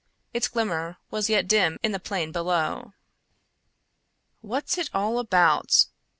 [0.33, 2.93] Its glimmer was yet dim in the plain below.
[4.41, 5.85] "What's it all about?"